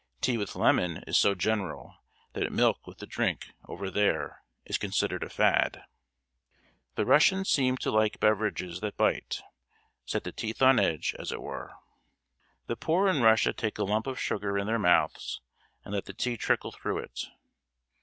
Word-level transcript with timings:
Tea 0.19 0.35
with 0.35 0.55
lemon 0.55 1.03
is 1.05 1.15
so 1.15 1.35
general 1.35 1.97
that 2.33 2.51
milk 2.51 2.87
with 2.87 2.97
the 2.97 3.05
drink, 3.05 3.53
over 3.67 3.91
there, 3.91 4.41
is 4.65 4.79
considered 4.79 5.21
a 5.21 5.29
fad. 5.29 5.83
The 6.95 7.05
Russians 7.05 7.51
seem 7.51 7.77
to 7.77 7.91
like 7.91 8.19
beverages 8.19 8.79
that 8.79 8.97
bite 8.97 9.43
set 10.07 10.23
the 10.23 10.31
teeth 10.31 10.59
on 10.59 10.79
edge, 10.79 11.13
as 11.19 11.31
it 11.31 11.39
were. 11.43 11.73
The 12.65 12.75
poor 12.75 13.07
in 13.09 13.21
Russia 13.21 13.53
take 13.53 13.77
a 13.77 13.83
lump 13.83 14.07
of 14.07 14.19
sugar 14.19 14.57
in 14.57 14.65
their 14.65 14.79
mouths 14.79 15.39
and 15.85 15.93
let 15.93 16.05
the 16.05 16.13
tea 16.15 16.35
trickle 16.35 16.71
through 16.71 16.97
it. 16.97 17.25